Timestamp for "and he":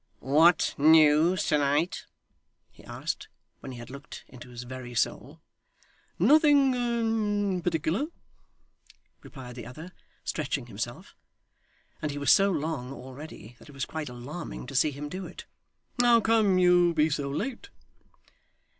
12.01-12.17